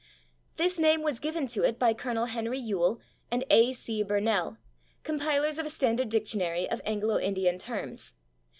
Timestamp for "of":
5.59-5.67, 6.67-6.81